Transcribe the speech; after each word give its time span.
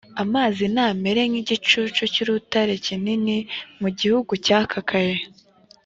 amazi 0.23 0.63
n 0.75 0.77
amere 0.87 1.21
nk 1.29 1.35
igicucu 1.41 2.01
cy 2.13 2.19
urutare 2.23 2.73
runini 2.83 3.37
mu 3.81 3.89
gihugu 3.99 4.31
cyakakaye 4.45 5.15